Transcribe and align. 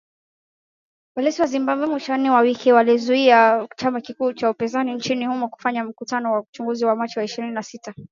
Polisi 1.13 1.41
wa 1.41 1.47
Zimbabwe, 1.47 1.85
mwishoni 1.87 2.29
mwa 2.29 2.39
wiki 2.39 2.71
,walikizuia 2.73 3.67
chama 3.77 4.01
kikuu 4.01 4.33
cha 4.33 4.49
upinzani 4.49 4.93
nchini 4.93 5.25
humo 5.25 5.49
kufanya 5.49 5.83
mikutano 5.83 6.23
kabla 6.29 6.37
ya 6.37 6.45
uchaguzi 6.51 6.85
wa 6.85 6.95
machi 6.95 7.23
ishirini 7.23 7.51
na 7.53 7.63
sita 7.63 7.93